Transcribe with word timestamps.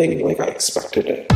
Nothing 0.00 0.24
like 0.24 0.40
I 0.40 0.46
expected 0.46 1.08
it. 1.08 1.29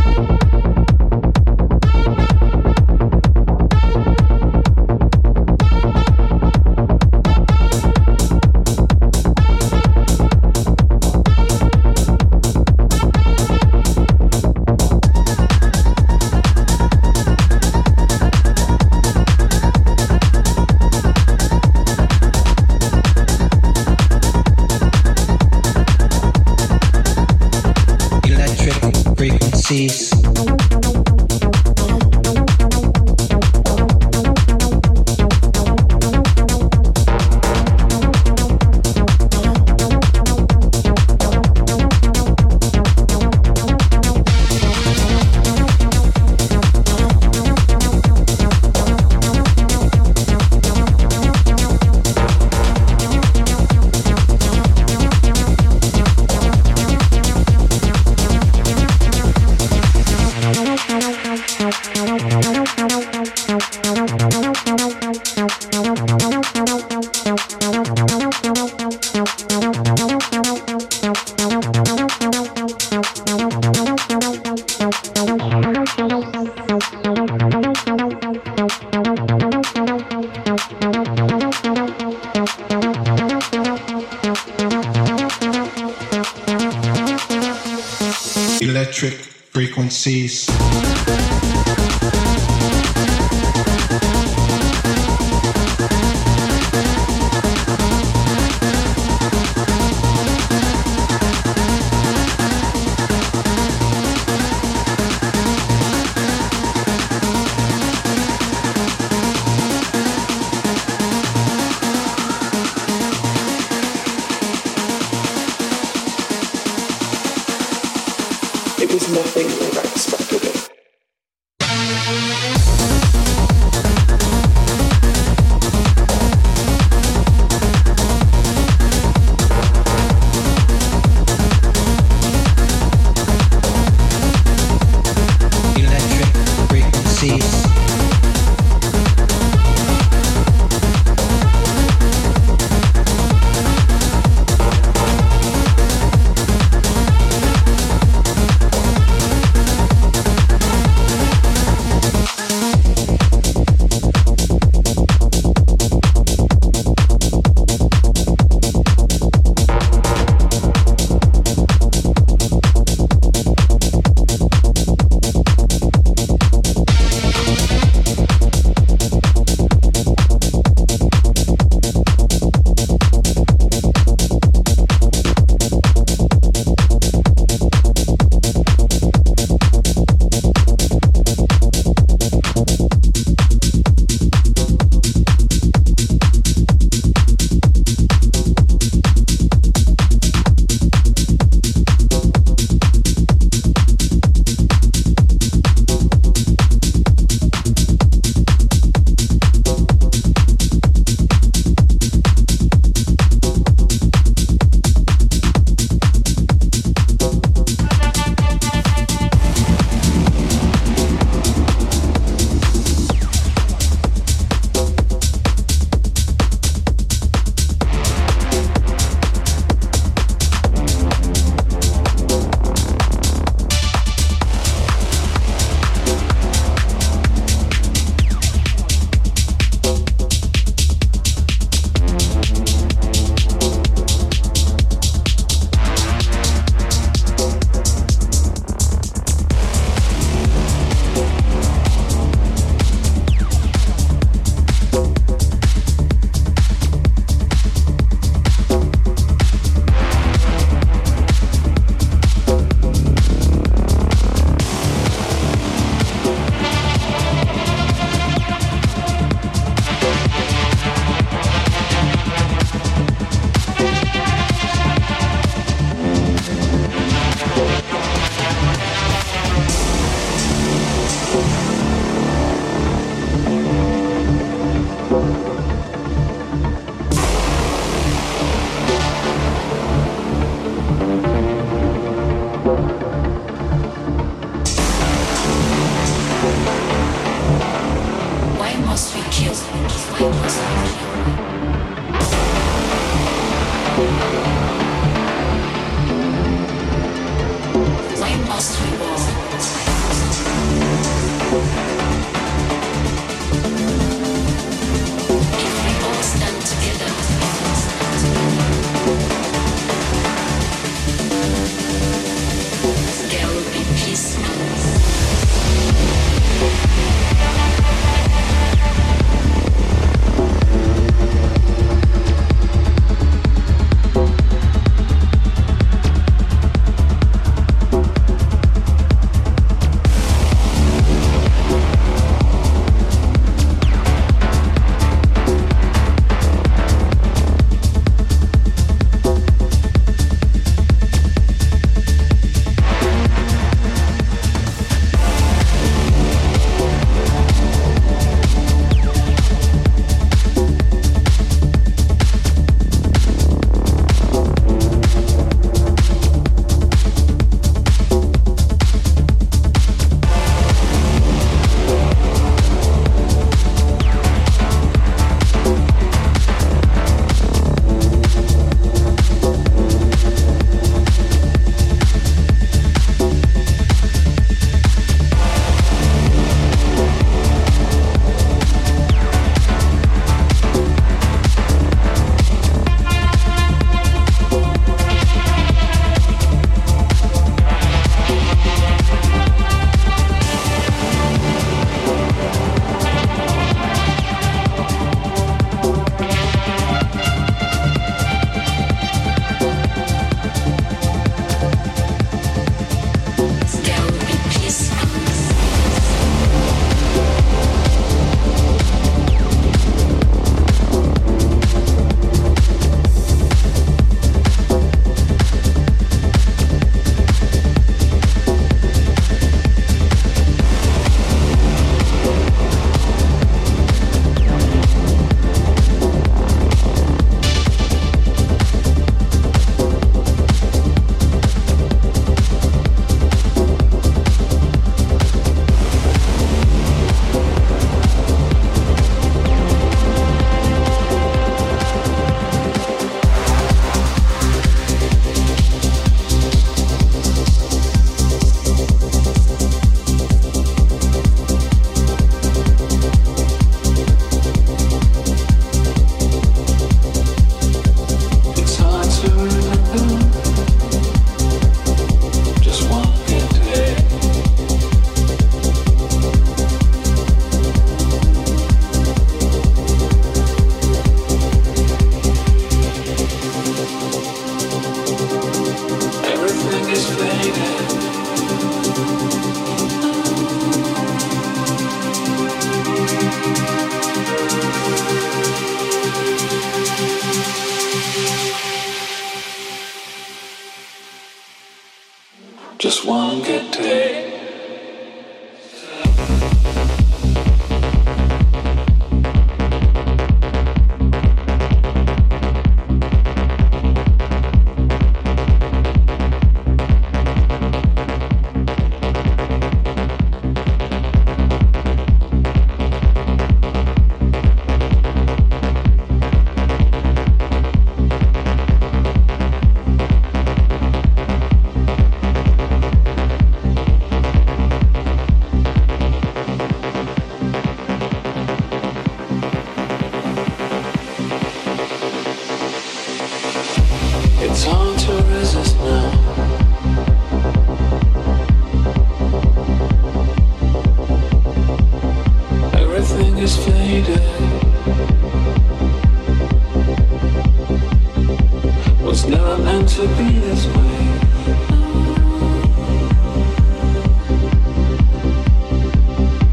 It's 549.27 549.31
meant 549.65 549.89
to 549.89 550.03
be 550.19 550.39
this 550.39 550.67
way. 550.67 551.05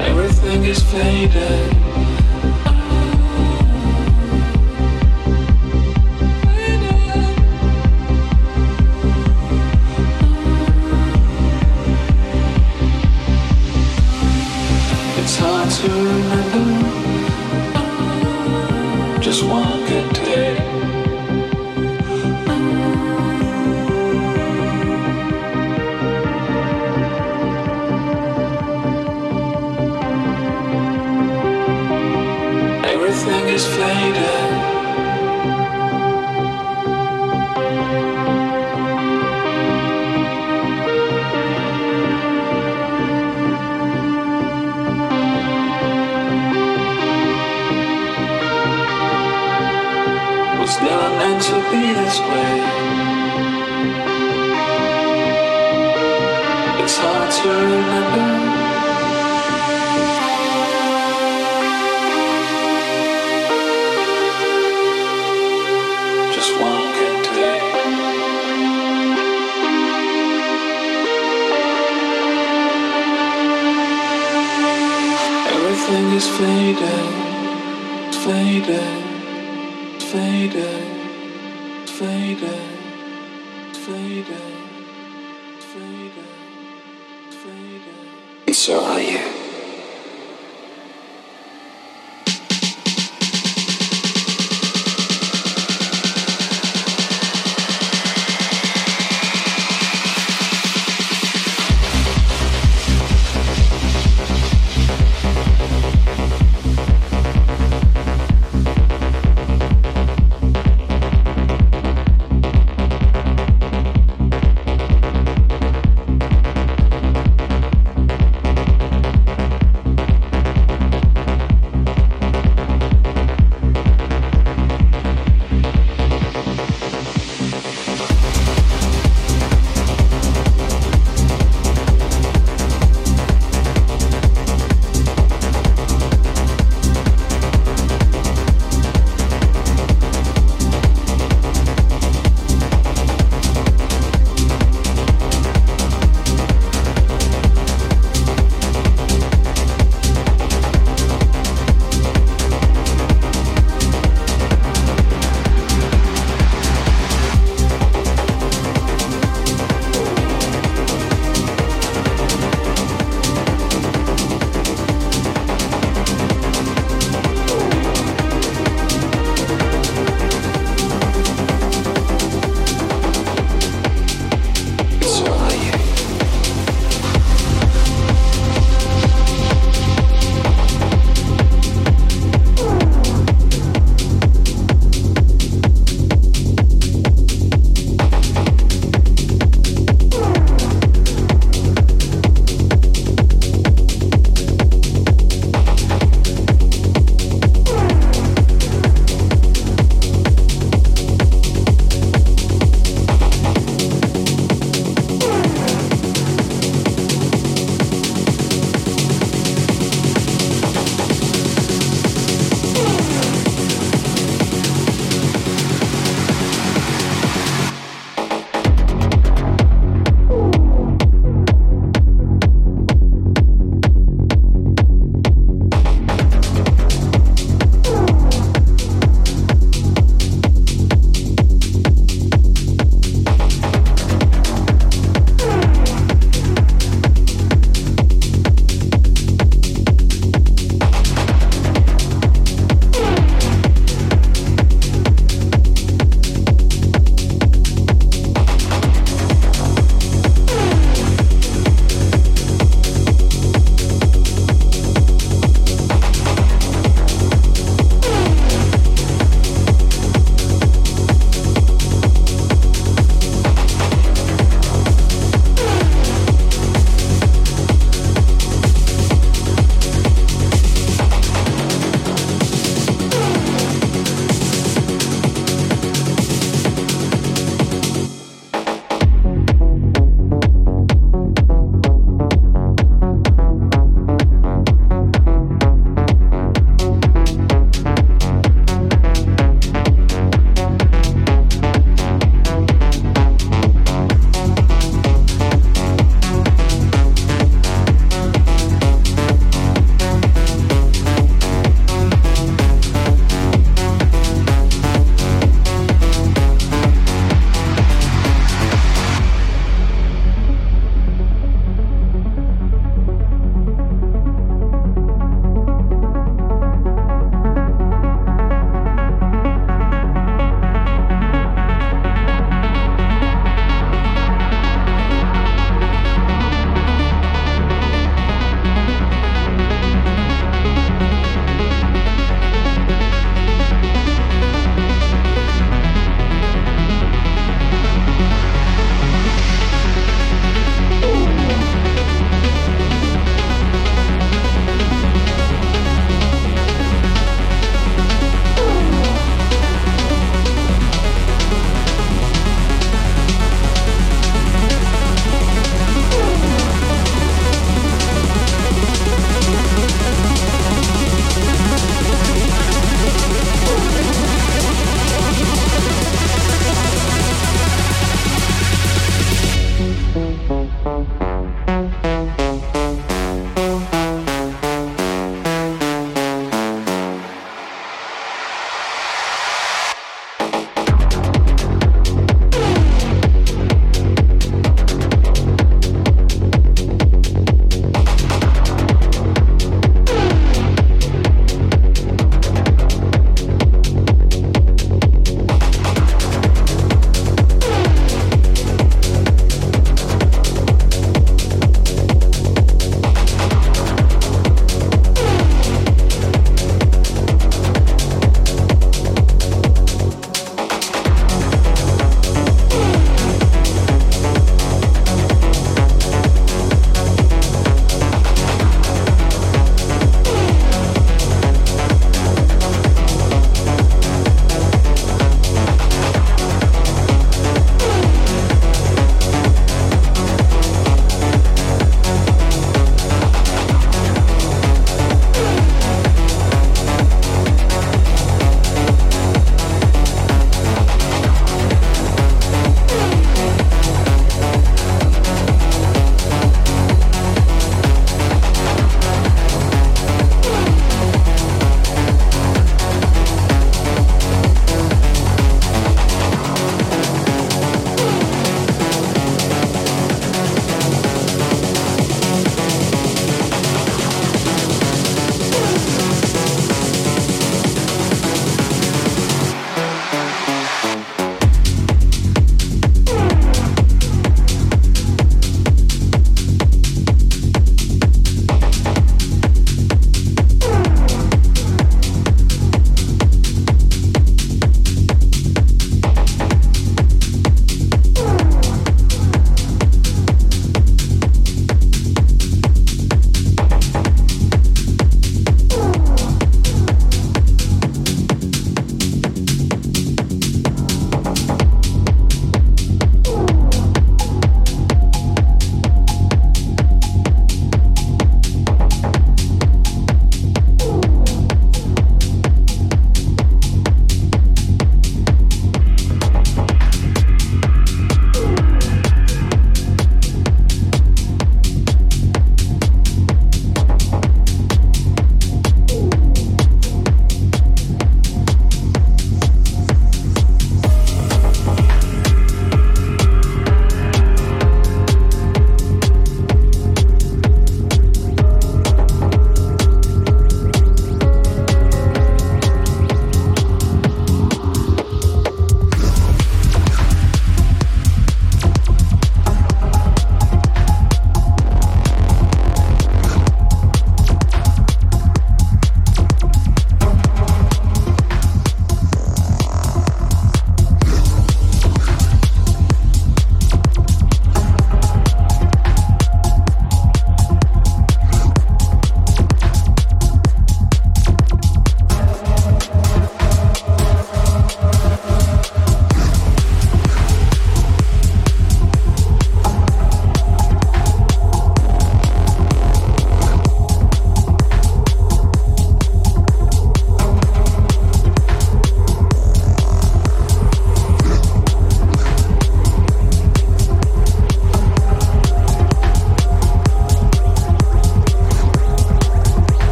Everything 0.00 0.64
is 0.64 0.82
faded 0.82 1.95